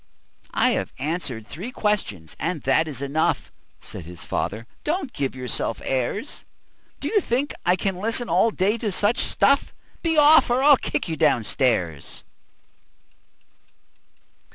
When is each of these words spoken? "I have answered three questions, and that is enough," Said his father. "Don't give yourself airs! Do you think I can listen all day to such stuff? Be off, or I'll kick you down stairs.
"I 0.55 0.71
have 0.71 0.91
answered 0.97 1.45
three 1.47 1.69
questions, 1.71 2.35
and 2.39 2.63
that 2.63 2.87
is 2.87 3.03
enough," 3.03 3.51
Said 3.79 4.05
his 4.05 4.25
father. 4.25 4.65
"Don't 4.83 5.13
give 5.13 5.35
yourself 5.35 5.79
airs! 5.85 6.43
Do 6.99 7.07
you 7.07 7.21
think 7.21 7.53
I 7.67 7.75
can 7.75 7.97
listen 7.97 8.27
all 8.27 8.49
day 8.49 8.79
to 8.79 8.91
such 8.91 9.19
stuff? 9.19 9.71
Be 10.01 10.17
off, 10.17 10.49
or 10.49 10.63
I'll 10.63 10.77
kick 10.77 11.07
you 11.07 11.17
down 11.17 11.43
stairs. 11.43 12.23